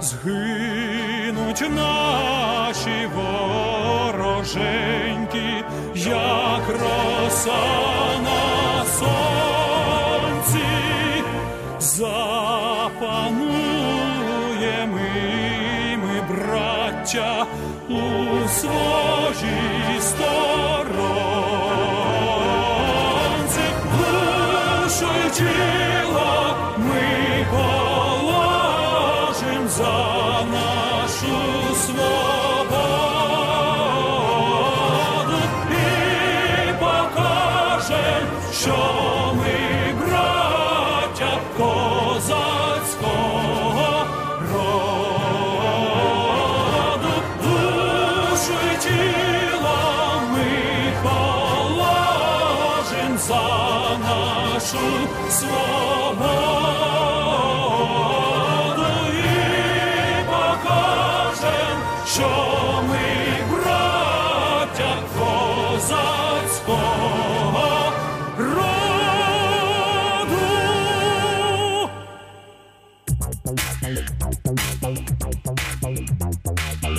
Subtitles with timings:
[0.01, 4.45] Згинуть наші вороженьки,
[5.95, 7.88] як роса
[17.89, 20.29] у своїй сторонці,
[23.93, 28.49] душу тіло ми положим
[29.69, 31.58] за нашу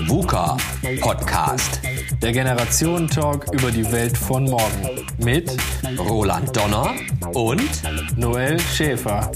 [0.07, 0.57] VUCA
[0.99, 1.81] Podcast.
[2.19, 5.55] Der Generationentalk über die Welt von morgen mit
[5.99, 6.95] Roland Donner
[7.35, 9.31] und Noel Schäfer.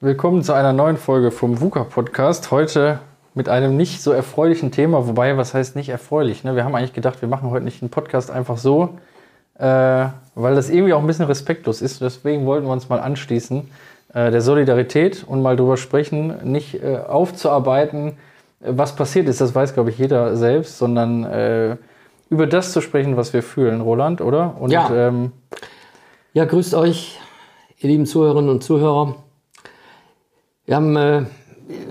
[0.00, 2.50] Willkommen zu einer neuen Folge vom VUCA Podcast.
[2.50, 2.98] Heute
[3.32, 6.44] mit einem nicht so erfreulichen Thema, wobei, was heißt nicht erfreulich?
[6.44, 6.54] Ne?
[6.54, 8.98] Wir haben eigentlich gedacht, wir machen heute nicht einen Podcast einfach so,
[9.58, 12.00] äh, weil das irgendwie auch ein bisschen respektlos ist.
[12.00, 13.68] Deswegen wollten wir uns mal anschließen,
[14.14, 18.12] äh, der Solidarität und mal drüber sprechen, nicht äh, aufzuarbeiten,
[18.60, 21.76] was passiert ist, das weiß, glaube ich, jeder selbst, sondern äh,
[22.30, 24.56] über das zu sprechen, was wir fühlen, Roland, oder?
[24.58, 24.90] Und, Ja.
[24.90, 25.32] Ähm,
[26.32, 27.18] Ja, grüßt euch,
[27.78, 29.14] ihr lieben Zuhörerinnen und Zuhörer.
[30.66, 31.22] Wir haben, äh,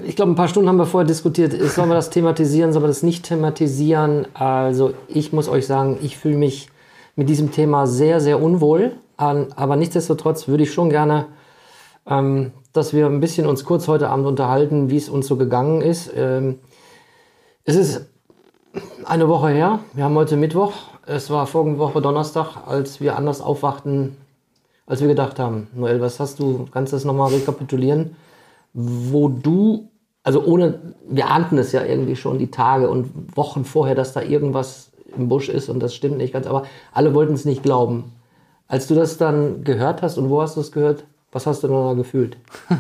[0.05, 1.53] ich glaube, ein paar Stunden haben wir vorher diskutiert.
[1.53, 4.27] Sollen wir das thematisieren, sollen wir das nicht thematisieren?
[4.33, 6.69] Also, ich muss euch sagen, ich fühle mich
[7.15, 8.93] mit diesem Thema sehr, sehr unwohl.
[9.17, 11.27] Aber nichtsdestotrotz würde ich schon gerne,
[12.05, 15.81] ähm, dass wir ein bisschen uns kurz heute Abend unterhalten, wie es uns so gegangen
[15.81, 16.11] ist.
[16.15, 16.59] Ähm,
[17.63, 18.07] es ist
[19.05, 19.79] eine Woche her.
[19.93, 20.73] Wir haben heute Mittwoch.
[21.05, 24.17] Es war vorige Woche Donnerstag, als wir anders aufwachten,
[24.85, 25.67] als wir gedacht haben.
[25.73, 26.65] Noel, was hast du?
[26.71, 28.17] Kannst du das nochmal rekapitulieren?
[28.73, 29.89] Wo du,
[30.23, 34.21] also ohne, wir ahnten es ja irgendwie schon die Tage und Wochen vorher, dass da
[34.21, 38.13] irgendwas im Busch ist und das stimmt nicht ganz, aber alle wollten es nicht glauben.
[38.67, 41.05] Als du das dann gehört hast und wo hast du es gehört?
[41.31, 42.37] Was hast du dann da gefühlt?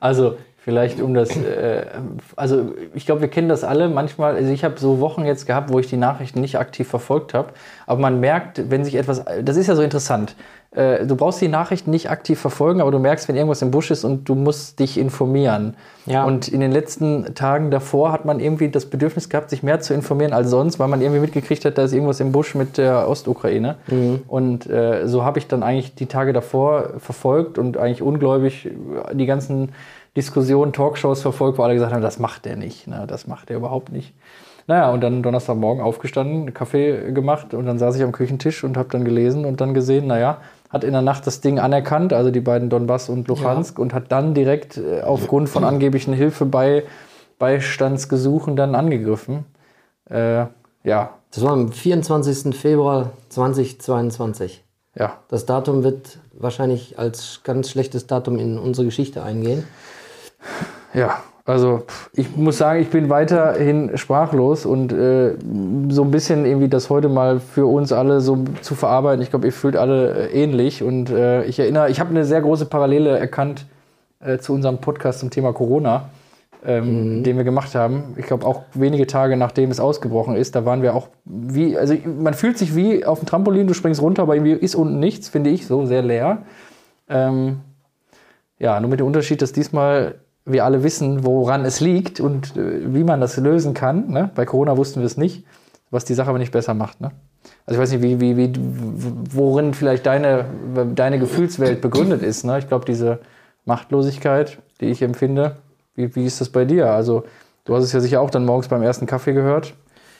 [0.00, 0.36] Also
[0.68, 1.86] vielleicht um das, äh,
[2.36, 4.34] also ich glaube, wir kennen das alle manchmal.
[4.34, 7.54] Also ich habe so Wochen jetzt gehabt, wo ich die Nachrichten nicht aktiv verfolgt habe.
[7.86, 10.36] Aber man merkt, wenn sich etwas, das ist ja so interessant.
[10.72, 13.90] Äh, du brauchst die Nachrichten nicht aktiv verfolgen, aber du merkst, wenn irgendwas im Busch
[13.90, 15.74] ist und du musst dich informieren.
[16.04, 16.24] Ja.
[16.24, 19.94] Und in den letzten Tagen davor hat man irgendwie das Bedürfnis gehabt, sich mehr zu
[19.94, 23.08] informieren als sonst, weil man irgendwie mitgekriegt hat, da ist irgendwas im Busch mit der
[23.08, 23.76] Ostukraine.
[24.28, 28.70] Und äh, so habe ich dann eigentlich die Tage davor verfolgt und eigentlich ungläubig
[29.14, 29.70] die ganzen
[30.16, 33.04] Diskussionen, Talkshows verfolgt, wo alle gesagt haben, das macht der nicht, ne?
[33.06, 34.14] das macht der überhaupt nicht.
[34.66, 38.90] Naja, und dann Donnerstagmorgen aufgestanden, Kaffee gemacht und dann saß ich am Küchentisch und habe
[38.90, 42.40] dann gelesen und dann gesehen, naja, hat in der Nacht das Ding anerkannt, also die
[42.40, 46.84] beiden Donbass und Luhansk, und hat dann direkt äh, aufgrund von angeblichen Hilfe bei
[47.38, 49.46] Beistandsgesuchen dann angegriffen.
[50.10, 50.46] Äh,
[50.84, 52.54] ja, Das war am 24.
[52.54, 54.62] Februar 2022.
[54.94, 59.64] ja, Das Datum wird wahrscheinlich als ganz schlechtes Datum in unsere Geschichte eingehen.
[60.94, 65.34] Ja, also ich muss sagen, ich bin weiterhin sprachlos und äh,
[65.88, 69.22] so ein bisschen irgendwie das heute mal für uns alle so zu verarbeiten.
[69.22, 72.42] Ich glaube, ihr fühlt alle äh, ähnlich und äh, ich erinnere, ich habe eine sehr
[72.42, 73.64] große Parallele erkannt
[74.20, 76.10] äh, zu unserem Podcast zum Thema Corona,
[76.66, 78.14] ähm, den wir gemacht haben.
[78.18, 81.94] Ich glaube auch wenige Tage nachdem es ausgebrochen ist, da waren wir auch wie, also
[82.04, 85.30] man fühlt sich wie auf dem Trampolin, du springst runter, aber irgendwie ist unten nichts,
[85.30, 86.42] finde ich, so sehr leer.
[87.08, 87.60] Ähm,
[88.58, 90.16] ja, nur mit dem Unterschied, dass diesmal
[90.48, 94.08] wir alle wissen, woran es liegt und äh, wie man das lösen kann.
[94.10, 94.30] Ne?
[94.34, 95.44] Bei Corona wussten wir es nicht,
[95.90, 97.00] was die Sache aber nicht besser macht.
[97.00, 97.12] Ne?
[97.66, 98.52] Also ich weiß nicht, wie, wie, wie,
[99.32, 100.46] worin vielleicht deine,
[100.94, 102.44] deine Gefühlswelt begründet ist.
[102.44, 102.58] Ne?
[102.58, 103.20] Ich glaube, diese
[103.64, 105.56] Machtlosigkeit, die ich empfinde,
[105.94, 106.90] wie, wie ist das bei dir?
[106.90, 107.24] Also
[107.64, 109.74] du hast es ja sicher auch dann morgens beim ersten Kaffee gehört.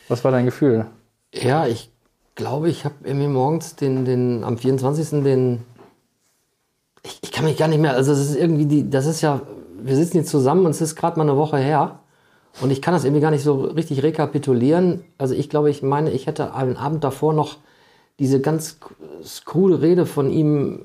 [0.08, 0.86] Was war dein Gefühl?
[1.32, 1.90] Ja, ich
[2.34, 5.22] glaube, ich habe irgendwie morgens den, den, am 24.
[5.22, 5.64] den,
[7.02, 9.40] ich, ich kann mich gar nicht mehr, also das ist irgendwie die, das ist ja,
[9.80, 12.00] wir sitzen jetzt zusammen und es ist gerade mal eine Woche her
[12.60, 15.04] und ich kann das irgendwie gar nicht so richtig rekapitulieren.
[15.16, 17.56] Also ich glaube, ich meine, ich hätte einen Abend davor noch
[18.18, 18.78] diese ganz
[19.24, 20.80] skrule Rede von ihm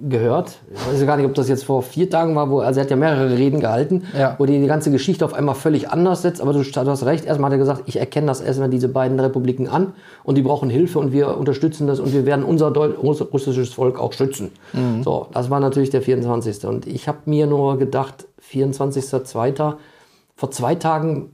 [0.00, 0.58] gehört.
[0.74, 2.90] Ich weiß gar nicht, ob das jetzt vor vier Tagen war, wo also er hat
[2.90, 4.34] ja mehrere Reden gehalten, Ja.
[4.38, 6.40] wo die die ganze Geschichte auf einmal völlig anders setzt.
[6.42, 7.24] Aber du, du hast recht.
[7.24, 10.68] Erstmal hat er gesagt, ich erkenne das erstmal diese beiden Republiken an und die brauchen
[10.68, 14.50] Hilfe und wir unterstützen das und wir werden unser, Deu russisches Volk auch schützen.
[15.02, 16.66] So, das war natürlich der 24.
[16.66, 19.74] Und ich habe mir nur gedacht, 24.02.
[20.34, 21.30] Vor zwei Tagen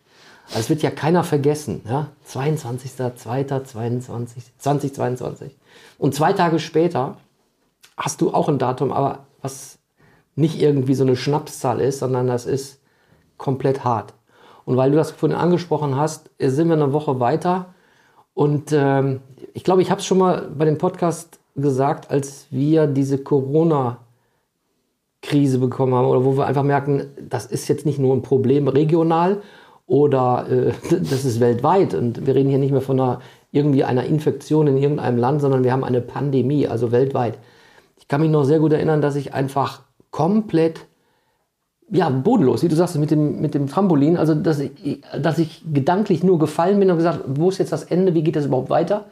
[0.48, 1.82] Also es wird ja keiner vergessen.
[1.88, 2.08] Ja?
[2.28, 4.28] 22.02.2022.
[4.58, 5.56] 2022.
[5.98, 7.16] Und zwei Tage später
[7.98, 9.78] hast du auch ein Datum, aber was
[10.36, 12.80] nicht irgendwie so eine Schnapszahl ist, sondern das ist
[13.38, 14.14] komplett hart.
[14.66, 17.74] Und weil du das vorhin angesprochen hast, sind wir eine Woche weiter.
[18.34, 19.22] Und ähm,
[19.54, 23.18] ich glaube, ich habe es schon mal bei dem Podcast gesagt, als wir diese
[25.22, 28.68] Corona-Krise bekommen haben oder wo wir einfach merken, das ist jetzt nicht nur ein Problem
[28.68, 29.42] regional
[29.86, 31.94] oder äh, das ist weltweit.
[31.94, 33.22] Und wir reden hier nicht mehr von einer,
[33.52, 37.38] irgendwie einer Infektion in irgendeinem Land, sondern wir haben eine Pandemie, also weltweit.
[37.98, 39.82] Ich kann mich noch sehr gut erinnern, dass ich einfach
[40.12, 40.86] komplett
[41.92, 44.16] ja, bodenlos, wie du sagst, mit dem, mit dem Trampolin.
[44.16, 47.84] Also, dass ich, dass ich gedanklich nur gefallen bin und gesagt, wo ist jetzt das
[47.84, 49.06] Ende, wie geht das überhaupt weiter?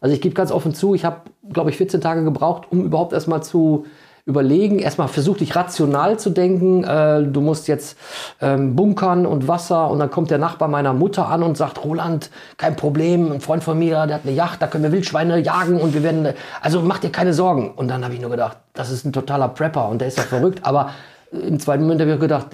[0.00, 1.22] Also, ich gebe ganz offen zu, ich habe,
[1.52, 3.84] glaube ich, 14 Tage gebraucht, um überhaupt erstmal zu
[4.26, 4.78] überlegen.
[4.78, 6.84] Erstmal versuchte ich rational zu denken.
[6.84, 7.96] Äh, du musst jetzt
[8.40, 9.90] ähm, bunkern und Wasser.
[9.90, 13.64] Und dann kommt der Nachbar meiner Mutter an und sagt, Roland, kein Problem, ein Freund
[13.64, 16.28] von mir, der hat eine Yacht, da können wir Wildschweine jagen und wir werden,
[16.60, 17.72] also mach dir keine Sorgen.
[17.74, 20.24] Und dann habe ich nur gedacht, das ist ein totaler Prepper und der ist ja
[20.24, 20.60] verrückt.
[20.62, 20.90] Aber
[21.32, 22.46] im zweiten Moment habe ich gedacht,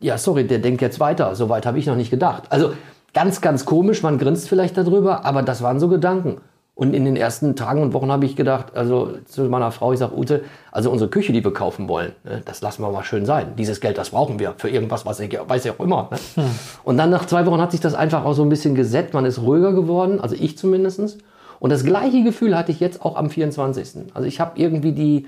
[0.00, 1.34] ja, sorry, der denkt jetzt weiter.
[1.34, 2.44] So weit habe ich noch nicht gedacht.
[2.50, 2.72] Also
[3.14, 6.40] ganz, ganz komisch, man grinst vielleicht darüber, aber das waren so Gedanken.
[6.78, 9.98] Und in den ersten Tagen und Wochen habe ich gedacht, also zu meiner Frau, ich
[9.98, 13.26] sage, Ute, also unsere Küche, die wir kaufen wollen, ne, das lassen wir mal schön
[13.26, 13.54] sein.
[13.58, 16.08] Dieses Geld, das brauchen wir für irgendwas, was ich weiß ich auch immer.
[16.36, 16.44] Ne?
[16.84, 19.12] Und dann nach zwei Wochen hat sich das einfach auch so ein bisschen gesetzt.
[19.12, 21.18] Man ist ruhiger geworden, also ich zumindest.
[21.58, 24.14] Und das gleiche Gefühl hatte ich jetzt auch am 24.
[24.14, 25.26] Also ich habe irgendwie die,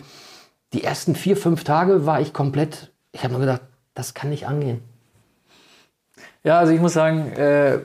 [0.72, 3.62] die ersten vier, fünf Tage war ich komplett, ich habe mir gedacht,
[3.94, 4.82] das kann nicht angehen.
[6.42, 7.80] Ja, also ich muss sagen, äh,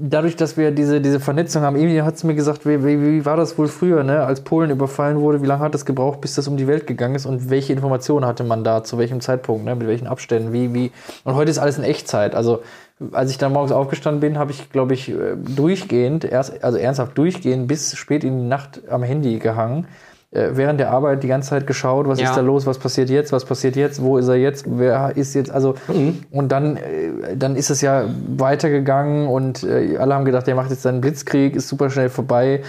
[0.00, 3.26] dadurch, dass wir diese, diese Vernetzung haben, irgendwie hat es mir gesagt, wie, wie, wie
[3.26, 4.24] war das wohl früher, ne?
[4.24, 7.14] als Polen überfallen wurde, wie lange hat es gebraucht, bis das um die Welt gegangen
[7.14, 9.74] ist und welche Informationen hatte man da, zu welchem Zeitpunkt, ne?
[9.74, 10.90] mit welchen Abständen, wie, wie.
[11.24, 12.34] Und heute ist alles in Echtzeit.
[12.34, 12.62] Also
[13.12, 17.18] als ich dann morgens aufgestanden bin, habe ich, glaube ich, äh, durchgehend, erst, also ernsthaft
[17.18, 19.86] durchgehend, bis spät in die Nacht am Handy gehangen.
[20.34, 22.30] Äh, Während der Arbeit die ganze Zeit geschaut, was Ja.
[22.30, 25.34] ist da los, was passiert jetzt, was passiert jetzt, wo ist er jetzt, wer ist
[25.34, 25.74] jetzt, also
[26.30, 28.04] und dann, äh, dann ist es ja
[28.36, 32.62] weitergegangen und äh, alle haben gedacht, der macht jetzt seinen Blitzkrieg, ist super schnell vorbei.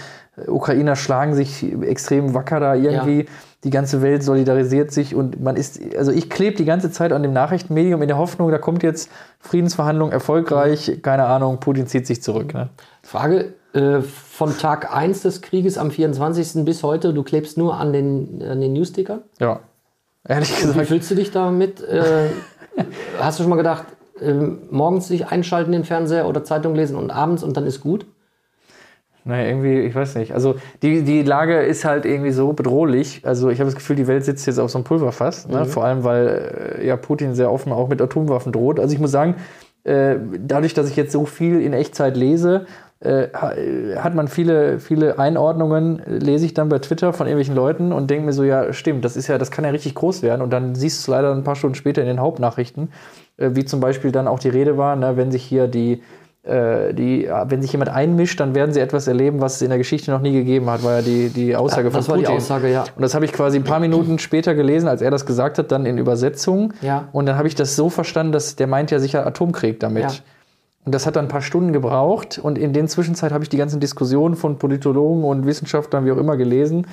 [0.47, 3.19] Ukrainer schlagen sich extrem wacker da irgendwie.
[3.21, 3.29] Ja.
[3.63, 7.23] Die ganze Welt solidarisiert sich und man ist, also ich klebe die ganze Zeit an
[7.23, 9.09] dem Nachrichtenmedium in der Hoffnung, da kommt jetzt
[9.39, 12.53] Friedensverhandlung erfolgreich, keine Ahnung, Putin zieht sich zurück.
[12.53, 12.69] Ne?
[13.01, 16.63] Frage, äh, von Tag 1 des Krieges am 24.
[16.63, 19.24] bis heute, du klebst nur an den, an den Newsticker?
[19.39, 19.60] Ja.
[20.25, 20.88] Ehrlich Wie gesagt.
[20.88, 21.82] fühlst du dich damit?
[21.82, 22.29] Äh,
[23.20, 23.84] hast du schon mal gedacht,
[24.22, 28.05] äh, morgens sich einschalten den Fernseher oder Zeitung lesen und abends und dann ist gut?
[29.25, 30.34] Naja, irgendwie, ich weiß nicht.
[30.34, 33.24] Also die, die Lage ist halt irgendwie so bedrohlich.
[33.25, 35.50] Also ich habe das Gefühl, die Welt sitzt jetzt auf so einem Pulverfass.
[35.50, 35.65] Ne?
[35.65, 38.79] Vor allem, weil äh, ja Putin sehr offen auch mit Atomwaffen droht.
[38.79, 39.36] Also ich muss sagen,
[39.88, 42.65] dadurch, dass ich jetzt so viel in Echtzeit lese,
[43.05, 48.09] hat man viele, viele Einordnungen, äh, lese ich dann bei Twitter von irgendwelchen Leuten und
[48.09, 50.41] denke mir so, ja, stimmt, das ist ja, das kann ja richtig groß werden.
[50.41, 52.91] Und dann siehst du es leider ein paar Stunden später in den Hauptnachrichten,
[53.38, 56.01] äh, wie zum Beispiel dann auch die Rede war, ne, wenn sich hier die
[56.45, 59.79] äh, die, wenn sich jemand einmischt, dann werden sie etwas erleben, was es in der
[59.79, 62.25] Geschichte noch nie gegeben hat, war ja die, die Aussage Ja, das von war die
[62.25, 62.38] Putin.
[62.38, 62.83] Aussage, ja.
[62.95, 65.71] Und das habe ich quasi ein paar Minuten später gelesen, als er das gesagt hat,
[65.71, 66.74] dann in Übersetzung.
[66.81, 67.07] Ja.
[67.13, 70.03] Und dann habe ich das so verstanden, dass der meint ja sicher Atomkrieg damit.
[70.03, 70.12] Ja.
[70.86, 72.39] Und das hat dann ein paar Stunden gebraucht.
[72.42, 76.18] Und in den Zwischenzeit habe ich die ganzen Diskussionen von Politologen und Wissenschaftlern, wie auch
[76.18, 76.88] immer, gelesen.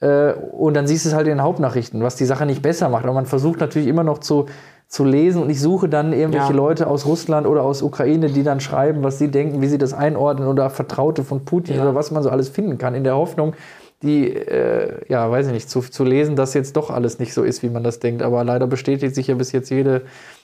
[0.00, 2.88] Äh, Und dann siehst du es halt in den Hauptnachrichten, was die Sache nicht besser
[2.88, 3.04] macht.
[3.04, 4.46] Aber man versucht natürlich immer noch zu,
[4.86, 5.42] zu lesen.
[5.42, 6.56] Und ich suche dann irgendwelche Ja.
[6.56, 9.94] Leute aus Russland oder aus Ukraine, die dann schreiben, was sie denken, wie sie das
[9.94, 11.82] einordnen oder Vertraute von Putin Ja.
[11.82, 13.54] oder was man so alles finden kann, in der Hoffnung,
[14.02, 17.42] die, äh, ja, weiß ich nicht, zu, zu lesen, dass jetzt doch alles nicht so
[17.42, 18.22] ist, wie man das denkt.
[18.22, 20.02] Aber leider bestätigt sich ja bis jetzt jede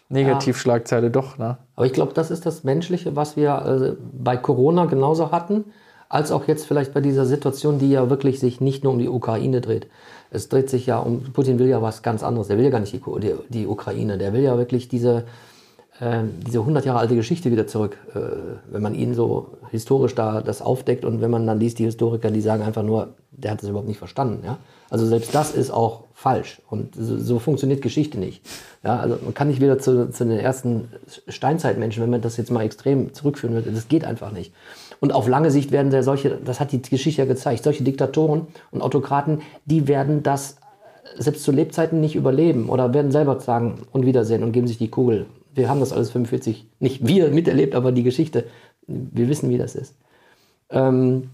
[0.08, 1.38] Negativschlagzeile doch.
[1.38, 1.58] Ne?
[1.76, 5.64] Aber ich glaube, das ist das Menschliche, was wir äh, bei Corona genauso hatten,
[6.08, 9.08] als auch jetzt vielleicht bei dieser Situation, die ja wirklich sich nicht nur um die
[9.08, 9.88] Ukraine dreht.
[10.30, 12.48] Es dreht sich ja um, Putin will ja was ganz anderes.
[12.48, 14.18] Der will ja gar nicht die, die, die Ukraine.
[14.18, 15.24] Der will ja wirklich diese,
[16.00, 18.18] diese 100 Jahre alte Geschichte wieder zurück, äh,
[18.70, 22.30] wenn man ihn so historisch da das aufdeckt und wenn man dann liest, die Historiker,
[22.30, 24.44] die sagen einfach nur, der hat das überhaupt nicht verstanden.
[24.44, 24.58] Ja?
[24.90, 28.44] Also selbst das ist auch falsch und so, so funktioniert Geschichte nicht.
[28.82, 30.88] Ja, also man kann nicht wieder zu, zu den ersten
[31.28, 34.52] Steinzeitmenschen, wenn man das jetzt mal extrem zurückführen würde, das geht einfach nicht.
[35.00, 38.46] Und auf lange Sicht werden da solche, das hat die Geschichte ja gezeigt, solche Diktatoren
[38.70, 40.56] und Autokraten, die werden das
[41.18, 44.88] selbst zu Lebzeiten nicht überleben oder werden selber sagen und Wiedersehen und geben sich die
[44.88, 45.26] Kugel.
[45.54, 48.44] Wir haben das alles 45, nicht wir miterlebt, aber die Geschichte.
[48.86, 49.96] Wir wissen, wie das ist.
[50.70, 51.30] Ähm,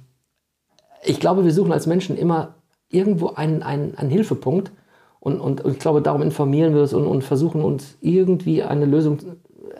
[1.05, 2.55] ich glaube, wir suchen als Menschen immer
[2.91, 4.73] irgendwo einen, einen, einen Hilfepunkt
[5.21, 8.87] und, und, und ich glaube, darum informieren wir uns und, und versuchen uns irgendwie eine
[8.87, 9.19] Lösung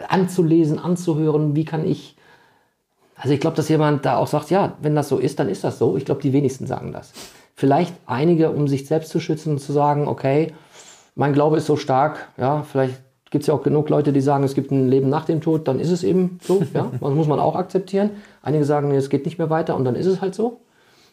[0.09, 1.55] anzulesen, anzuhören.
[1.55, 2.17] Wie kann ich
[3.21, 5.63] also ich glaube, dass jemand da auch sagt, ja, wenn das so ist, dann ist
[5.63, 5.99] das so.
[5.99, 7.13] Ich glaube, die wenigsten sagen das.
[7.55, 10.55] Vielleicht einige, um sich selbst zu schützen und zu sagen, okay,
[11.15, 14.45] mein Glaube ist so stark, ja, vielleicht gibt es ja auch genug Leute, die sagen,
[14.45, 17.27] es gibt ein Leben nach dem Tod, dann ist es eben so, ja, das muss
[17.29, 18.11] man auch akzeptieren.
[18.43, 20.61] Einige sagen, nee, es geht nicht mehr weiter und dann ist es halt so.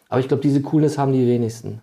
[0.08, 1.80] Aber ich glaube, diese Coolness haben die wenigsten.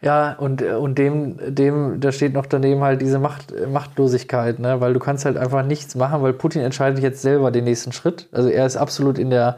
[0.00, 4.80] Ja, und, und dem, dem, da steht noch daneben halt diese Macht, Machtlosigkeit, ne?
[4.80, 8.28] weil du kannst halt einfach nichts machen, weil Putin entscheidet jetzt selber den nächsten Schritt.
[8.32, 9.56] Also er ist absolut in der,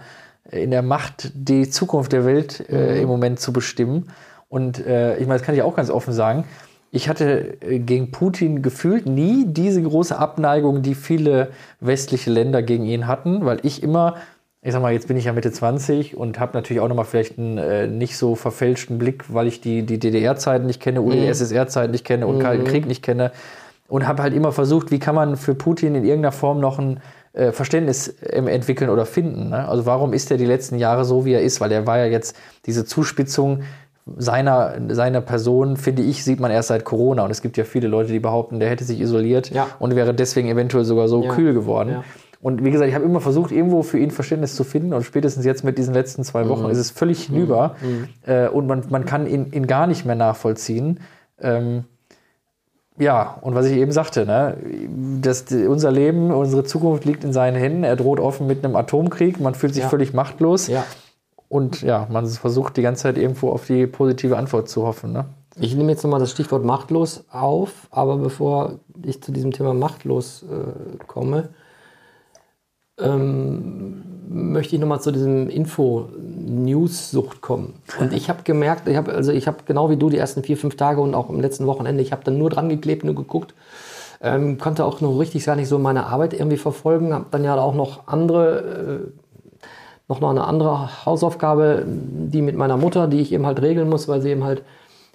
[0.50, 3.02] in der Macht, die Zukunft der Welt äh, Mhm.
[3.02, 4.09] im Moment zu bestimmen.
[4.49, 6.45] Und äh, ich meine, das kann ich auch ganz offen sagen.
[6.90, 12.85] Ich hatte äh, gegen Putin gefühlt nie diese große Abneigung, die viele westliche Länder gegen
[12.85, 14.16] ihn hatten, weil ich immer,
[14.62, 17.38] ich sag mal, jetzt bin ich ja Mitte 20 und habe natürlich auch nochmal vielleicht
[17.38, 22.04] einen äh, nicht so verfälschten Blick, weil ich die, die DDR-Zeiten nicht kenne, UdSSR-Zeiten nicht
[22.04, 23.30] kenne und Kalten Krieg nicht kenne
[23.88, 27.00] und habe halt immer versucht, wie kann man für Putin in irgendeiner Form noch ein
[27.32, 29.50] äh, Verständnis ähm, entwickeln oder finden.
[29.50, 29.68] Ne?
[29.68, 31.61] Also warum ist er die letzten Jahre so, wie er ist?
[31.61, 33.62] Weil er war ja jetzt diese Zuspitzung
[34.16, 37.25] seiner, seiner Person, finde ich, sieht man erst seit Corona.
[37.25, 39.66] Und es gibt ja viele Leute, die behaupten, der hätte sich isoliert Ja.
[39.78, 41.35] und wäre deswegen eventuell sogar so Ja.
[41.35, 41.90] kühl geworden.
[41.90, 42.04] Ja.
[42.42, 44.95] Und wie gesagt, ich habe immer versucht, irgendwo für ihn Verständnis zu finden.
[44.95, 47.76] Und spätestens jetzt mit diesen letzten zwei Wochen ist es völlig hinüber.
[48.26, 51.00] Äh, und man, man kann ihn, ihn gar nicht mehr nachvollziehen.
[51.38, 51.85] Ähm,
[52.99, 54.57] ja, und was ich eben sagte, ne,
[55.21, 57.85] das, unser Leben, unsere Zukunft liegt in seinen Händen.
[57.85, 59.38] Er droht offen mit einem Atomkrieg.
[59.40, 59.88] Man fühlt sich Ja.
[59.90, 60.66] völlig machtlos.
[60.66, 60.85] Ja.
[61.50, 65.12] Und ja, man versucht die ganze Zeit irgendwo auf die positive Antwort zu hoffen.
[65.12, 65.25] Ne?
[65.59, 70.45] Ich nehme jetzt nochmal das Stichwort machtlos auf, aber bevor ich zu diesem Thema machtlos
[70.45, 71.49] äh, komme,
[73.00, 77.75] ähm, möchte ich nochmal zu diesem Info-News-Sucht kommen.
[77.99, 80.76] Und ich habe gemerkt, ich habe also ich genau wie du die ersten vier, fünf
[80.76, 83.54] Tage und auch im letzten Wochenende, ich habe dann nur dran geklebt, nur geguckt,
[84.21, 87.59] ähm, konnte auch noch richtig gar nicht so meine Arbeit irgendwie verfolgen, habe dann ja
[87.59, 89.19] auch noch andere äh,
[90.11, 94.09] noch noch eine andere Hausaufgabe, die mit meiner Mutter, die ich eben halt regeln muss,
[94.09, 94.62] weil sie eben halt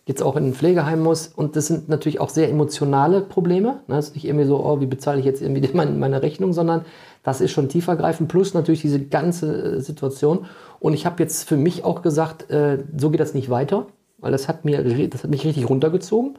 [0.06, 1.28] jetzt auch in ein Pflegeheim muss.
[1.28, 3.80] Und das sind natürlich auch sehr emotionale Probleme.
[3.88, 3.96] Ne?
[3.96, 6.86] Das ist nicht irgendwie so, oh, wie bezahle ich jetzt irgendwie meine, Rechnung, sondern
[7.24, 8.30] das ist schon tiefergreifend.
[8.30, 10.46] Plus natürlich diese ganze äh, Situation.
[10.80, 13.88] Und ich habe jetzt für mich auch gesagt, äh, so geht das nicht weiter,
[14.20, 16.38] weil das hat, mir, das hat mich richtig runtergezogen.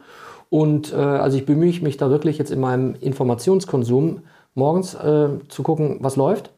[0.49, 4.21] Und äh, also ich bemühe mich da wirklich jetzt in meinem Informationskonsum
[4.55, 4.97] morgens
[5.49, 6.49] zu gucken, was läuft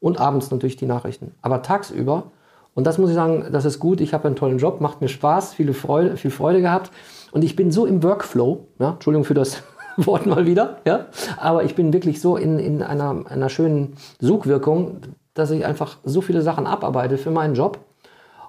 [0.00, 1.34] und abends natürlich die Nachrichten.
[1.42, 2.30] Aber tagsüber,
[2.74, 5.08] und das muss ich sagen, das ist gut, ich habe einen tollen Job, macht mir
[5.08, 6.90] Spaß, viele Freude, viel Freude gehabt
[7.32, 9.62] und ich bin so im Workflow, ja, Entschuldigung für das
[9.96, 11.06] Wort mal wieder, ja,
[11.38, 14.98] aber ich bin wirklich so in, in einer, einer schönen Sogwirkung,
[15.34, 17.78] dass ich einfach so viele Sachen abarbeite für meinen Job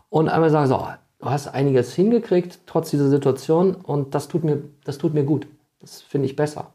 [0.10, 0.88] und einmal sage, so,
[1.20, 5.48] du hast einiges hingekriegt, trotz dieser Situation und das tut mir, das tut mir gut.
[5.80, 6.74] Das finde ich besser.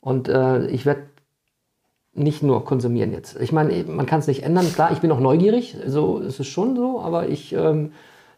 [0.00, 1.04] Und äh, ich werde
[2.14, 3.40] nicht nur konsumieren jetzt.
[3.40, 4.72] Ich meine, man kann es nicht ändern.
[4.72, 7.92] Klar, ich bin auch neugierig, so ist es schon so, aber ich, ähm,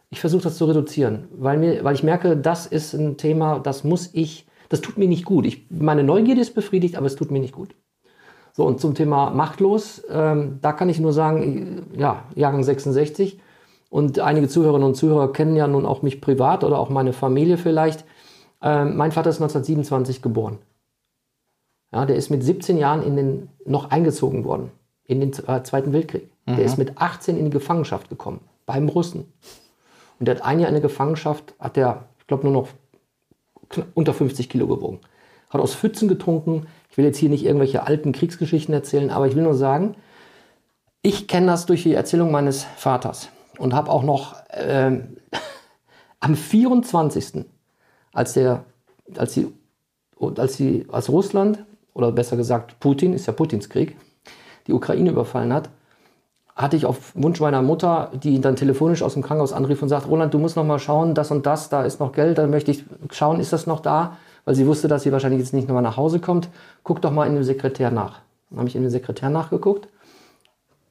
[0.09, 3.83] ich versuche das zu reduzieren, weil, mir, weil ich merke, das ist ein Thema, das
[3.83, 5.45] muss ich, das tut mir nicht gut.
[5.45, 7.75] Ich, meine Neugierde ist befriedigt, aber es tut mir nicht gut.
[8.53, 13.39] So, und zum Thema machtlos, ähm, da kann ich nur sagen, ja, Jahrgang 66.
[13.89, 17.57] Und einige Zuhörerinnen und Zuhörer kennen ja nun auch mich privat oder auch meine Familie
[17.57, 18.03] vielleicht.
[18.61, 20.57] Ähm, mein Vater ist 1927 geboren.
[21.91, 24.71] Ja, der ist mit 17 Jahren in den, noch eingezogen worden
[25.05, 26.29] in den äh, Zweiten Weltkrieg.
[26.47, 29.25] Der ist mit 18 in die Gefangenschaft gekommen, beim Russen.
[30.17, 32.69] Und der hat ein Jahr in der Gefangenschaft, hat der, ich glaube, nur noch
[33.93, 34.99] unter 50 Kilo gewogen.
[35.49, 36.67] Hat aus Pfützen getrunken.
[36.89, 39.95] Ich will jetzt hier nicht irgendwelche alten Kriegsgeschichten erzählen, aber ich will nur sagen,
[41.01, 45.17] ich kenne das durch die Erzählung meines Vaters und habe auch noch ähm,
[46.21, 47.45] am 24.
[48.13, 48.63] als der,
[49.17, 49.47] als die,
[50.17, 51.65] als die, als Russland
[51.97, 53.97] oder besser gesagt Putin ist ja Putins Krieg,
[54.67, 55.69] die Ukraine überfallen hat,
[56.55, 59.89] hatte ich auf Wunsch meiner Mutter, die ihn dann telefonisch aus dem Krankenhaus anrief und
[59.89, 62.49] sagt, Roland, du musst noch mal schauen, das und das, da ist noch Geld, dann
[62.49, 64.17] möchte ich schauen, ist das noch da?
[64.45, 66.49] Weil sie wusste, dass sie wahrscheinlich jetzt nicht nochmal nach Hause kommt.
[66.83, 68.21] Guck doch mal in dem Sekretär nach.
[68.49, 69.89] Dann habe ich in den Sekretär nachgeguckt.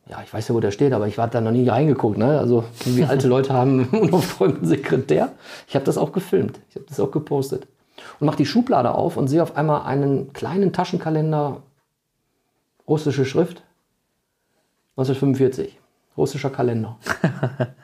[0.09, 2.19] Ja, ich weiß ja, wo der steht, aber ich habe da noch nie reingeguckt.
[2.19, 2.39] Ne?
[2.39, 5.33] Also, wie alte Leute haben einen unaufgeräumten Sekretär.
[5.67, 6.61] Ich habe das auch gefilmt.
[6.69, 7.67] Ich habe das auch gepostet.
[8.21, 11.63] Und mache die Schublade auf und sehe auf einmal einen kleinen Taschenkalender,
[12.89, 13.63] russische Schrift,
[14.97, 15.79] 1945.
[16.17, 16.97] Russischer Kalender.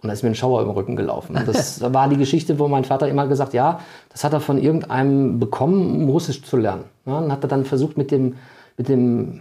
[0.00, 1.36] Und da ist mir ein Schauer den Rücken gelaufen.
[1.44, 5.40] Das war die Geschichte, wo mein Vater immer gesagt, ja, das hat er von irgendeinem
[5.40, 6.84] bekommen, um Russisch zu lernen.
[7.04, 8.36] Ja, und hat er dann versucht mit dem,
[8.76, 9.40] mit dem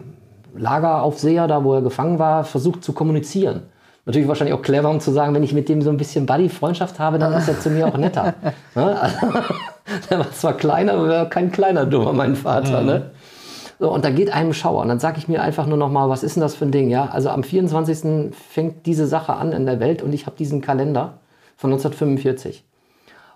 [0.56, 3.64] Lageraufseher, da wo er gefangen war, versucht zu kommunizieren.
[4.08, 6.98] Natürlich wahrscheinlich auch clever, um zu sagen, wenn ich mit dem so ein bisschen Buddy-Freundschaft
[6.98, 8.36] habe, dann ist er zu mir auch netter.
[8.74, 9.02] Ne?
[9.02, 9.18] Also,
[10.10, 12.82] der war zwar kleiner, aber er kein kleiner Dummer, mein Vater.
[12.84, 13.12] Ne?
[13.80, 14.82] So, und da geht einem Schauer.
[14.82, 16.72] Und dann sage ich mir einfach nur noch mal, was ist denn das für ein
[16.72, 16.90] Ding?
[16.90, 18.34] Ja, also am 24.
[18.34, 21.18] fängt diese Sache an in der Welt und ich habe diesen Kalender
[21.58, 22.64] von 1945.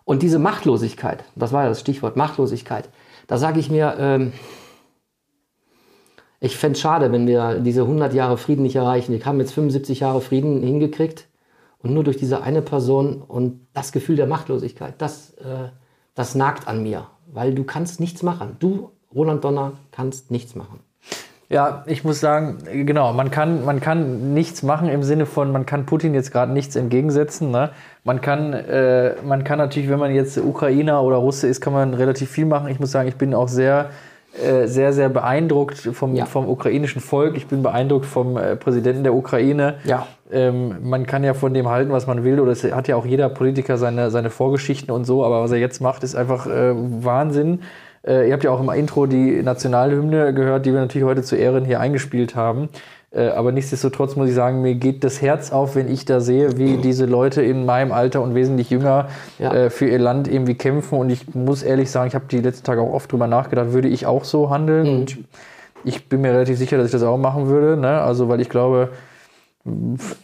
[0.05, 2.87] Und diese Machtlosigkeit, das war ja das Stichwort Machtlosigkeit,
[3.27, 4.31] da sage ich mir, ähm,
[6.43, 9.13] ich fände es schade, wenn wir diese 100 Jahre Frieden nicht erreichen.
[9.13, 11.27] Wir haben jetzt 75 Jahre Frieden hingekriegt
[11.77, 15.69] und nur durch diese eine Person und das Gefühl der Machtlosigkeit, das, äh,
[16.15, 18.57] das nagt an mir, weil du kannst nichts machen.
[18.59, 20.79] Du, Roland Donner, kannst nichts machen.
[21.47, 25.65] Ja, ich muss sagen, genau, man kann, man kann nichts machen im Sinne von, man
[25.65, 27.51] kann Putin jetzt gerade nichts entgegensetzen.
[27.51, 27.71] Ne?
[28.03, 31.93] Man, kann, äh, man kann natürlich, wenn man jetzt Ukrainer oder Russe ist, kann man
[31.93, 32.69] relativ viel machen.
[32.69, 33.89] Ich muss sagen, ich bin auch sehr,
[34.65, 36.25] sehr, sehr beeindruckt vom, Ja.
[36.25, 37.35] vom ukrainischen Volk.
[37.35, 39.75] Ich bin beeindruckt vom äh, Präsidenten der Ukraine.
[39.83, 40.07] Ja.
[40.31, 43.05] Ähm, man kann ja von dem halten, was man will, oder es hat ja auch
[43.05, 46.73] jeder Politiker seine, seine Vorgeschichten und so, aber was er jetzt macht, ist einfach äh,
[46.73, 47.61] Wahnsinn.
[48.07, 51.35] Äh, ihr habt ja auch im Intro die Nationalhymne gehört, die wir natürlich heute zu
[51.35, 52.69] Ehren hier eingespielt haben.
[53.13, 56.57] Äh, aber nichtsdestotrotz muss ich sagen, mir geht das Herz auf, wenn ich da sehe,
[56.57, 59.53] wie diese Leute in meinem Alter und wesentlich jünger Ja.
[59.53, 60.97] äh, für ihr Land irgendwie kämpfen.
[60.97, 63.89] Und ich muss ehrlich sagen, ich habe die letzten Tage auch oft drüber nachgedacht, würde
[63.89, 64.87] ich auch so handeln?
[64.87, 64.99] Mhm.
[64.99, 65.17] Und
[65.83, 67.75] ich bin mir relativ sicher, dass ich das auch machen würde.
[67.75, 68.01] Ne?
[68.01, 68.89] Also, weil ich glaube,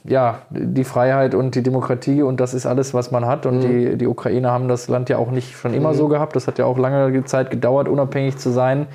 [0.03, 3.45] ja, die Freiheit und die Demokratie und das ist alles, was man hat.
[3.45, 6.35] Und die, die Ukrainer haben das Land ja auch nicht schon immer so gehabt.
[6.35, 8.88] Das hat ja auch lange Zeit gedauert, unabhängig zu sein.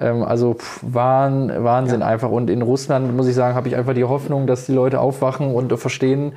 [0.00, 2.30] Ähm, also pff, Wahn, Wahnsinn einfach.
[2.30, 5.54] Und in Russland, muss ich sagen, habe ich einfach die Hoffnung, dass die Leute aufwachen
[5.54, 6.32] und verstehen,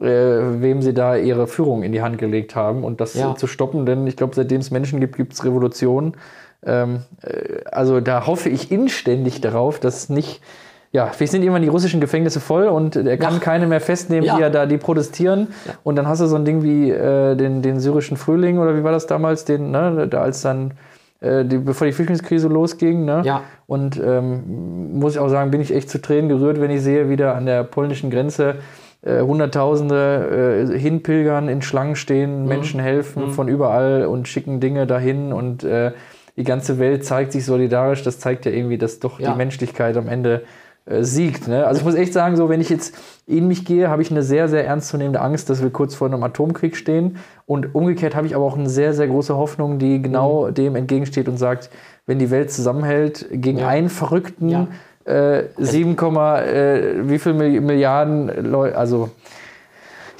[0.00, 3.34] äh, wem sie da ihre Führung in die Hand gelegt haben und das Ja.
[3.34, 3.84] zu stoppen.
[3.86, 6.14] Denn ich glaube, seitdem es Menschen gibt, gibt es Revolutionen.
[6.64, 10.40] Ähm, äh, also da hoffe ich inständig darauf, dass nicht,
[10.92, 13.40] ja, vielleicht sind irgendwann die russischen Gefängnisse voll und er kann Ja.
[13.40, 14.36] keine mehr festnehmen, Ja.
[14.36, 15.48] die ja da, die protestieren.
[15.84, 18.84] Und dann hast du so ein Ding wie äh, den, den syrischen Frühling oder wie
[18.84, 20.72] war das damals, den, ne, da als dann,
[21.20, 23.22] äh, die, bevor die Flüchtlingskrise losging, ne?
[23.24, 23.42] Ja.
[23.66, 27.08] Und ähm, muss ich auch sagen, bin ich echt zu Tränen gerührt, wenn ich sehe,
[27.08, 28.56] wie da an der polnischen Grenze
[29.02, 35.32] äh, Hunderttausende äh, hinpilgern, in Schlangen stehen, Menschen helfen von überall und schicken Dinge dahin
[35.32, 35.92] und äh,
[36.36, 38.02] die ganze Welt zeigt sich solidarisch.
[38.02, 39.32] Das zeigt ja irgendwie, dass doch Ja.
[39.32, 40.42] die Menschlichkeit am Ende
[40.90, 41.48] äh, siegt.
[41.48, 41.66] Ne?
[41.66, 42.94] Also ich muss echt sagen, so wenn ich jetzt
[43.26, 46.22] in mich gehe, habe ich eine sehr, sehr ernstzunehmende Angst, dass wir kurz vor einem
[46.22, 47.16] Atomkrieg stehen.
[47.46, 51.28] Und umgekehrt habe ich aber auch eine sehr, sehr große Hoffnung, die genau dem entgegensteht
[51.28, 51.70] und sagt,
[52.06, 53.68] wenn die Welt zusammenhält gegen Ja.
[53.68, 54.66] einen verrückten Ja.
[55.04, 59.10] äh, 7, äh, wie viel Milli- Milliarden Leute, also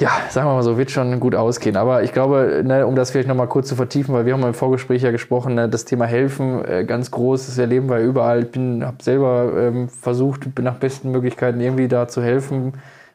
[0.00, 1.76] ja, sagen wir mal so, wird schon gut ausgehen.
[1.76, 4.54] Aber ich glaube, ne, um das vielleicht nochmal kurz zu vertiefen, weil wir haben im
[4.54, 8.44] Vorgespräch ja gesprochen, ne, das Thema Helfen äh, ganz groß, das erleben wir überall.
[8.44, 12.72] Ich bin, habe selber ähm, versucht, nach besten Möglichkeiten irgendwie da zu helfen.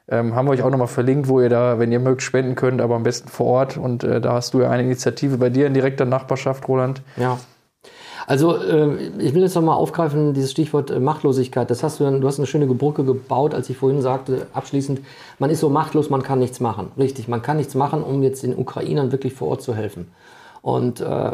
[0.08, 2.80] Ähm, haben wir euch auch nochmal verlinkt, wo ihr da, wenn ihr mögt, spenden könnt,
[2.80, 3.78] aber am besten vor Ort.
[3.78, 7.02] Und äh, da hast du ja eine Initiative bei dir in direkter Nachbarschaft, Roland.
[7.18, 7.40] Ja.
[8.28, 11.70] Also äh, ich will jetzt nochmal aufgreifen, dieses Stichwort äh, Machtlosigkeit.
[11.70, 15.02] Das hast du, dann- du hast eine schöne Brücke gebaut, als ich vorhin sagte, abschließend,
[15.40, 16.92] man ist so machtlos, man kann nichts machen.
[16.98, 20.08] Richtig, man kann nichts machen, um jetzt den Ukrainern wirklich vor Ort zu helfen.
[20.62, 21.32] Und äh,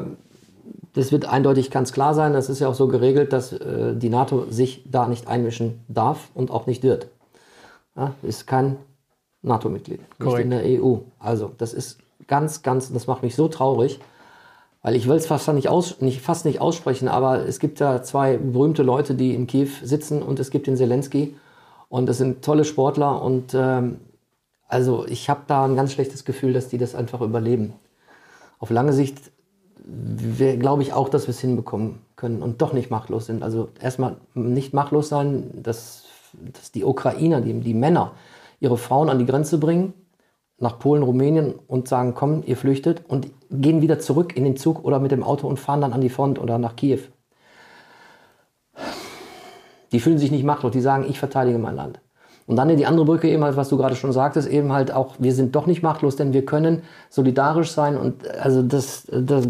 [0.93, 4.09] das wird eindeutig ganz klar sein, das ist ja auch so geregelt, dass äh, die
[4.09, 7.07] NATO sich da nicht einmischen darf und auch nicht wird.
[7.95, 8.75] Ja, ist kein
[9.41, 10.97] NATO-Mitglied, nicht in der EU.
[11.19, 13.99] Also das ist ganz, ganz, das macht mich so traurig.
[14.81, 18.01] Weil ich will es fast nicht, aus, nicht, fast nicht aussprechen, aber es gibt da
[18.01, 21.35] zwei berühmte Leute, die in Kiew sitzen und es gibt den Zelensky.
[21.87, 23.99] Und das sind tolle Sportler und ähm,
[24.67, 27.73] also ich habe da ein ganz schlechtes Gefühl, dass die das einfach überleben.
[28.59, 29.17] Auf lange Sicht
[30.59, 33.43] glaube ich auch, dass wir es hinbekommen können und doch nicht machtlos sind.
[33.43, 38.13] Also erstmal nicht machtlos sein, dass, dass die Ukrainer, die, die Männer,
[38.59, 39.93] ihre Frauen an die Grenze bringen,
[40.61, 44.83] nach Polen, Rumänien und sagen, komm, ihr flüchtet und gehen wieder zurück in den Zug
[44.85, 46.99] oder mit dem Auto und fahren dann an die Front oder nach Kiew.
[49.91, 51.99] Die fühlen sich nicht machtlos, die sagen, ich verteidige mein Land.
[52.47, 55.15] Und dann die andere Brücke eben halt, was du gerade schon sagtest, eben halt auch,
[55.19, 59.47] wir sind doch nicht machtlos, denn wir können solidarisch sein und also das, das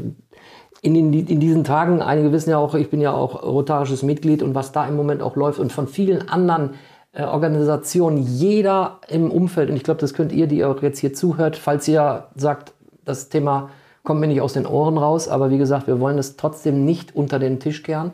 [0.81, 4.41] in, den, in diesen Tagen, einige wissen ja auch, ich bin ja auch rotarisches Mitglied
[4.41, 6.71] und was da im Moment auch läuft und von vielen anderen
[7.13, 11.13] äh, Organisationen, jeder im Umfeld, und ich glaube, das könnt ihr, die auch jetzt hier
[11.13, 12.73] zuhört, falls ihr sagt,
[13.05, 13.69] das Thema
[14.03, 17.15] kommt mir nicht aus den Ohren raus, aber wie gesagt, wir wollen es trotzdem nicht
[17.15, 18.11] unter den Tisch kehren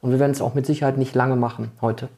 [0.00, 2.08] und wir werden es auch mit Sicherheit nicht lange machen heute.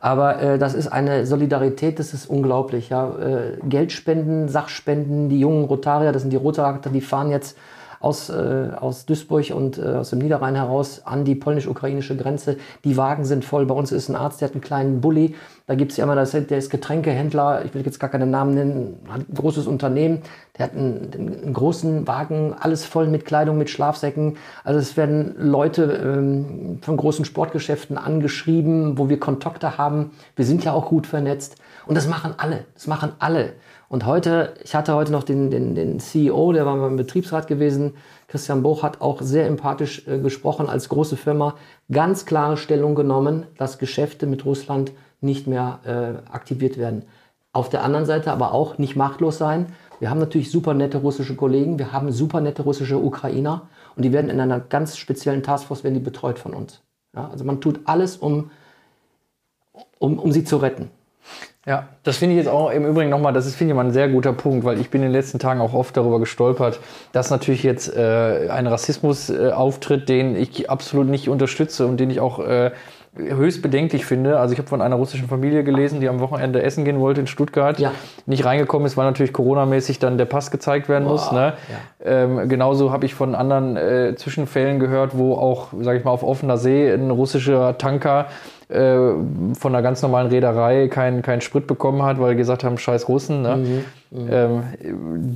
[0.00, 2.88] Aber äh, das ist eine Solidarität, das ist unglaublich.
[2.88, 3.16] Ja?
[3.18, 7.56] Äh, Geldspenden, Sachspenden, die jungen Rotarier, das sind die Rotarier, die fahren jetzt
[8.02, 12.56] aus, äh, aus Duisburg und äh, aus dem Niederrhein heraus an die polnisch-ukrainische Grenze.
[12.84, 13.64] Die Wagen sind voll.
[13.64, 15.36] Bei uns ist ein Arzt, der hat einen kleinen Bulli.
[15.68, 18.54] Da gibt es ja immer, das, der ist Getränkehändler, ich will jetzt gar keinen Namen
[18.54, 20.22] nennen, hat ein großes Unternehmen,
[20.58, 24.36] der hat einen, einen großen Wagen, alles voll mit Kleidung, mit Schlafsäcken.
[24.64, 30.10] Also es werden Leute ähm, von großen Sportgeschäften angeschrieben, wo wir Kontakte haben.
[30.34, 31.56] Wir sind ja auch gut vernetzt.
[31.86, 33.52] Und das machen alle, das machen alle.
[33.92, 37.92] Und heute, ich hatte heute noch den, den, den CEO, der war beim Betriebsrat gewesen,
[38.26, 41.56] Christian Boch hat auch sehr empathisch äh, gesprochen als große Firma,
[41.90, 47.04] ganz klare Stellung genommen, dass Geschäfte mit Russland nicht mehr äh, aktiviert werden.
[47.52, 49.66] Auf der anderen Seite aber auch nicht machtlos sein.
[50.00, 54.12] Wir haben natürlich super nette russische Kollegen, wir haben super nette russische Ukrainer und die
[54.14, 56.80] werden in einer ganz speziellen Taskforce werden die betreut von uns.
[57.14, 58.52] Ja, also man tut alles, um,
[59.98, 60.88] um, um sie zu retten.
[61.64, 63.92] Ja, das finde ich jetzt auch im Übrigen nochmal, das ist, finde ich mal ein
[63.92, 66.80] sehr guter Punkt, weil ich bin in den letzten Tagen auch oft darüber gestolpert,
[67.12, 72.10] dass natürlich jetzt äh, ein Rassismus äh, auftritt, den ich absolut nicht unterstütze und den
[72.10, 72.72] ich auch äh,
[73.14, 74.40] höchst bedenklich finde.
[74.40, 77.26] Also ich habe von einer russischen Familie gelesen, die am Wochenende essen gehen wollte in
[77.26, 77.92] Stuttgart, Ja.
[78.26, 81.30] nicht reingekommen ist, weil natürlich coronamäßig dann der Pass gezeigt werden muss.
[81.30, 81.52] Ne?
[82.02, 86.22] Ähm, genauso habe ich von anderen äh, Zwischenfällen gehört, wo auch, sage ich mal, auf
[86.22, 88.26] offener See ein russischer Tanker
[88.68, 88.96] äh,
[89.54, 93.42] von einer ganz normalen Reederei keinen keinen Sprit bekommen hat, weil gesagt haben, scheiß Russen.
[93.42, 93.84] Ne?
[94.14, 94.62] Ähm,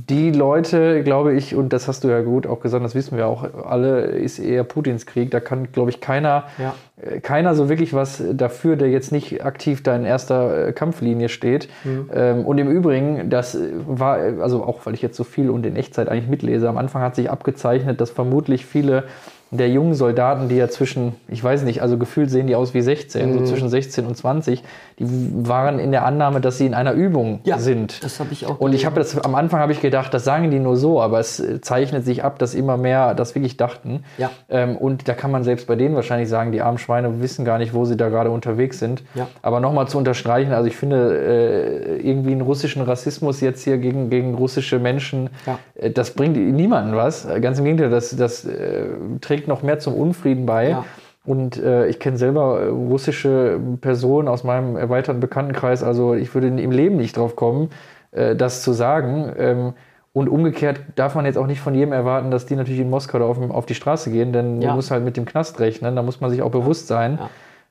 [0.07, 3.25] die Leute, glaube ich, und das hast du ja gut auch gesagt, das wissen wir
[3.25, 5.31] auch alle, ist eher Putins Krieg.
[5.31, 6.75] Da kann, glaube ich, keiner, Ja.
[7.01, 11.29] äh, keiner so wirklich was dafür, der jetzt nicht aktiv da in erster äh, Kampflinie
[11.29, 11.69] steht.
[12.13, 15.75] Ähm, und im Übrigen, das war, also auch weil ich jetzt so viel und in
[15.75, 19.05] Echtzeit eigentlich mitlese, am Anfang hat sich abgezeichnet, dass vermutlich viele
[19.51, 22.81] der jungen Soldaten, die ja zwischen, ich weiß nicht, also gefühlt sehen die aus wie
[22.81, 24.63] 16, so zwischen 16 und 20,
[24.99, 25.05] die
[25.47, 28.03] waren in der Annahme, dass sie in einer Übung Ja, sind.
[28.03, 30.51] das habe ich auch Und ich habe das am Anfang habe ich gedacht, das sagen
[30.51, 34.03] die nur so, aber es zeichnet sich ab, dass immer mehr das wirklich dachten.
[34.17, 34.31] Ja.
[34.49, 37.57] Ähm, und da kann man selbst bei denen wahrscheinlich sagen, die armen Schweine wissen gar
[37.57, 39.03] nicht, wo sie da gerade unterwegs sind.
[39.15, 39.27] Ja.
[39.41, 44.09] Aber nochmal zu unterstreichen, also ich finde äh, irgendwie einen russischen Rassismus jetzt hier gegen,
[44.09, 45.59] gegen russische Menschen, Ja.
[45.75, 47.27] äh, das bringt niemandem was.
[47.41, 48.85] Ganz im Gegenteil, das, das äh,
[49.21, 50.69] trägt noch mehr zum Unfrieden bei.
[50.69, 50.85] Ja.
[51.25, 56.47] Und äh, ich kenne selber äh, russische Personen aus meinem erweiterten Bekanntenkreis, also ich würde
[56.47, 57.69] im Leben nicht drauf kommen,
[58.13, 59.33] äh, das zu sagen.
[59.37, 59.73] Ähm,
[60.13, 63.19] und umgekehrt darf man jetzt auch nicht von jedem erwarten, dass die natürlich in Moskau
[63.19, 64.69] auf, auf die Straße gehen, denn Ja.
[64.69, 67.19] man muss halt mit dem Knast rechnen, da muss man sich auch bewusst sein.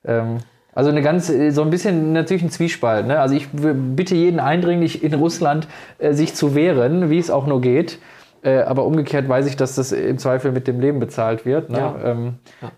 [0.04, 0.20] Ja.
[0.20, 0.36] Ähm,
[0.74, 3.06] also eine ganz, äh, so ein bisschen natürlich ein Zwiespalt.
[3.06, 3.18] Ne?
[3.18, 5.66] Also ich bitte jeden eindringlich in Russland
[5.98, 7.98] äh, sich zu wehren, wie es auch nur geht.
[8.46, 11.68] Äh, aber umgekehrt weiß ich, dass das im Zweifel mit dem Leben bezahlt wird.
[11.68, 11.78] Ne?
[11.78, 11.96] Ja.
[12.04, 12.34] Ähm,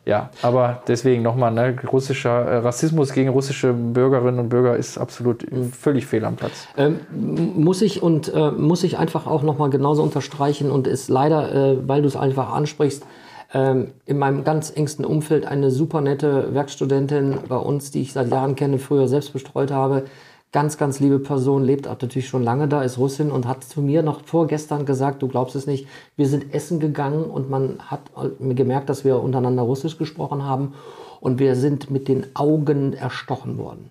[0.07, 0.31] ja.
[0.41, 1.77] aber deswegen nochmal, ne?
[1.93, 5.45] russischer äh, Rassismus gegen russische Bürgerinnen und Bürger ist absolut
[5.79, 6.69] völlig fehl am Platz.
[6.79, 11.55] Ähm, muss ich und äh, muss ich einfach auch nochmal genauso unterstreichen und ist leider,
[11.55, 13.05] äh, weil du es einfach ansprichst,
[13.53, 18.31] ähm, in meinem ganz engsten Umfeld eine super nette Werkstudentin bei uns, die ich seit
[18.31, 20.05] Jahren kenne, früher selbst betreut habe.
[20.51, 23.83] Ganz, ganz liebe Person, lebt auch natürlich schon lange da, ist Russin und hat zu
[23.83, 28.11] mir noch vorgestern gesagt, du glaubst es nicht, wir sind essen gegangen und man hat
[28.41, 30.73] mir gemerkt, dass wir untereinander Russisch gesprochen haben
[31.21, 33.91] und wir sind mit den Augen erstochen worden.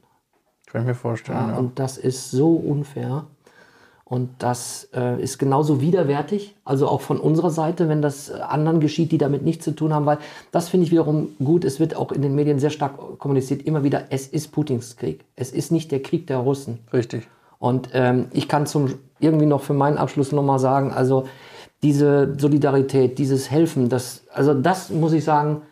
[0.65, 1.37] Kann ich mir vorstellen.
[1.37, 3.27] Ja, Ja, Und das ist so unfair.
[4.09, 8.79] Und das äh, ist genauso widerwärtig, also auch von unserer Seite, wenn das äh, anderen
[8.79, 10.19] geschieht, die damit nichts zu tun haben, weil
[10.53, 11.65] das finde ich wiederum gut.
[11.65, 15.25] Es wird auch in den Medien sehr stark kommuniziert, immer wieder, es ist Putins Krieg.
[15.35, 16.79] Es ist nicht der Krieg der Russen.
[16.93, 17.27] Richtig.
[17.59, 21.25] Und ähm, ich kann zum irgendwie noch für meinen Abschluss nochmal sagen, also
[21.83, 25.63] diese Solidarität, dieses Helfen, das, also das muss ich sagen,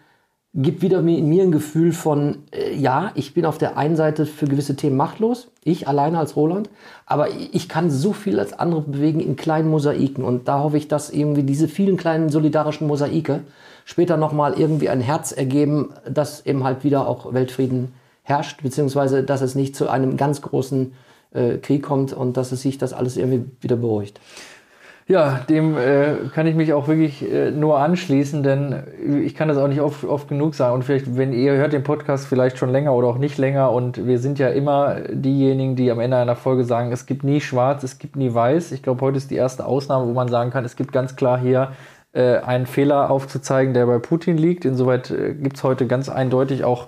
[0.55, 4.25] gibt wieder mir, mir ein Gefühl von, äh, ja, ich bin auf der einen Seite
[4.25, 6.69] für gewisse Themen machtlos, ich alleine als Roland,
[7.05, 10.87] aber ich kann so viel als andere bewegen in kleinen Mosaiken und da hoffe ich,
[10.87, 13.41] dass irgendwie diese vielen kleinen solidarischen Mosaike
[13.83, 19.41] später nochmal irgendwie ein Herz ergeben, dass eben halt wieder auch Weltfrieden herrscht, beziehungsweise dass
[19.41, 20.93] es nicht zu einem ganz großen
[21.33, 24.19] äh, Krieg kommt und dass es sich das alles irgendwie wieder beruhigt.
[25.07, 28.83] Ja, dem äh, kann ich mich auch wirklich äh, nur anschließen, denn
[29.23, 30.73] ich kann das auch nicht oft, oft genug sagen.
[30.73, 34.07] Und vielleicht, wenn ihr hört den Podcast vielleicht schon länger oder auch nicht länger und
[34.07, 37.83] wir sind ja immer diejenigen, die am Ende einer Folge sagen, es gibt nie schwarz,
[37.83, 38.71] es gibt nie weiß.
[38.71, 41.37] Ich glaube, heute ist die erste Ausnahme, wo man sagen kann, es gibt ganz klar
[41.37, 41.73] hier
[42.13, 44.65] äh, einen Fehler aufzuzeigen, der bei Putin liegt.
[44.65, 46.87] Insoweit äh, gibt es heute ganz eindeutig auch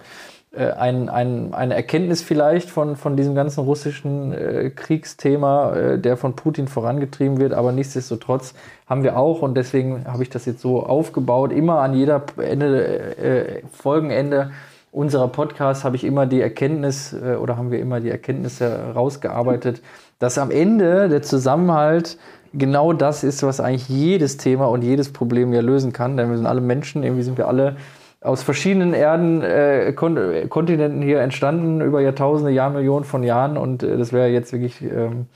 [0.63, 6.36] ein, ein, eine Erkenntnis vielleicht von, von diesem ganzen russischen äh, Kriegsthema, äh, der von
[6.36, 7.54] Putin vorangetrieben wird.
[7.54, 8.54] Aber nichtsdestotrotz
[8.88, 13.17] haben wir auch, und deswegen habe ich das jetzt so aufgebaut, immer an jeder Ende,
[13.17, 14.52] äh, Folgenende
[14.91, 19.82] unserer Podcasts habe ich immer die Erkenntnis äh, oder haben wir immer die Erkenntnisse rausgearbeitet,
[20.17, 22.17] dass am Ende der Zusammenhalt
[22.54, 26.17] genau das ist, was eigentlich jedes Thema und jedes Problem ja lösen kann.
[26.17, 27.76] Denn wir sind alle Menschen, irgendwie sind wir alle
[28.21, 30.17] aus verschiedenen Erden, äh, Kon
[30.49, 33.58] Kontinenten hier entstanden, über Jahrtausende, Jahrmillionen von Jahren.
[33.58, 35.27] Und äh, das wäre jetzt wirklich ähm,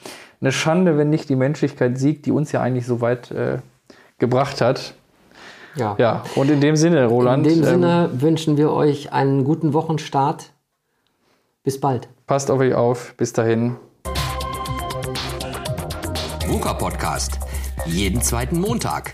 [0.41, 3.59] eine Schande, wenn nicht die Menschlichkeit siegt, die uns ja eigentlich so weit äh,
[4.17, 4.95] gebracht hat.
[5.75, 5.95] Ja.
[5.97, 9.73] Ja, und in dem Sinne, Roland, In dem ähm, Sinne wünschen wir euch einen guten
[9.73, 10.51] Wochenstart.
[11.63, 12.09] Bis bald.
[12.25, 13.13] passt auf euch auf.
[13.17, 13.77] Bis dahin.
[16.47, 17.39] VUCA Podcast.
[17.85, 19.13] Jeden zweiten Montag.